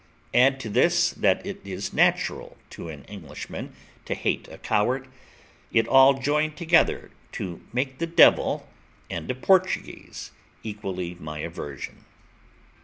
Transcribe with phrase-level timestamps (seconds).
[0.33, 5.07] Add to this that it is natural to an Englishman to hate a coward,
[5.71, 8.67] it all joined together to make the devil
[9.11, 10.31] and a Portuguese
[10.63, 12.05] equally my aversion.